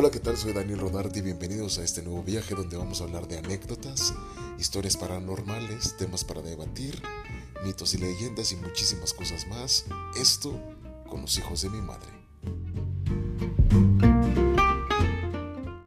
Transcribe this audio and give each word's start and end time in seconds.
Hola, 0.00 0.12
¿qué 0.12 0.20
tal? 0.20 0.36
Soy 0.36 0.52
Daniel 0.52 0.78
Rodarte 0.78 1.18
y 1.18 1.22
bienvenidos 1.22 1.80
a 1.80 1.82
este 1.82 2.02
nuevo 2.02 2.22
viaje 2.22 2.54
donde 2.54 2.76
vamos 2.76 3.00
a 3.00 3.04
hablar 3.04 3.26
de 3.26 3.38
anécdotas, 3.38 4.14
historias 4.56 4.96
paranormales, 4.96 5.96
temas 5.96 6.22
para 6.22 6.40
debatir, 6.40 7.02
mitos 7.64 7.94
y 7.94 7.98
leyendas 7.98 8.52
y 8.52 8.56
muchísimas 8.58 9.12
cosas 9.12 9.48
más. 9.48 9.86
Esto 10.16 10.56
con 11.08 11.22
los 11.22 11.36
hijos 11.36 11.62
de 11.62 11.70
mi 11.70 11.80
madre. 11.80 12.17